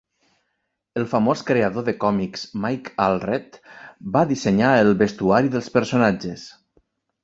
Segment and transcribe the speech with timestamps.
[1.01, 3.63] El famós creador de còmics Mike Allred
[4.19, 6.53] va dissenyar el vestuari dels personatges.